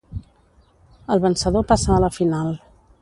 [1.15, 2.51] El vencedor passa a la final.